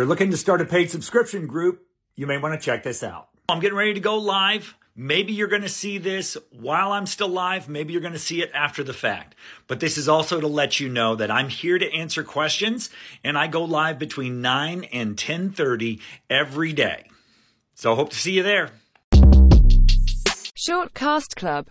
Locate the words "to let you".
10.40-10.88